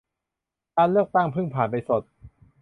[0.77, 2.03] การเลือกตั้งเพิ่งผ่านไปสด